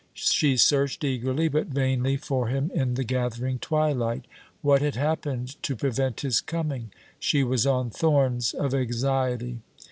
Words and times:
She 0.15 0.57
searched 0.57 1.03
eagerly 1.03 1.47
but 1.47 1.67
vainly 1.67 2.17
for 2.17 2.47
him 2.47 2.71
in 2.73 2.95
the 2.95 3.03
gathering 3.03 3.59
twilight. 3.59 4.25
What 4.63 4.81
had 4.81 4.95
happened 4.95 5.61
to 5.61 5.75
prevent 5.75 6.21
his 6.21 6.41
coming? 6.41 6.91
She 7.19 7.43
was 7.43 7.67
on 7.67 7.91
thorns 7.91 8.55
of 8.55 8.73
anxiety. 8.73 9.59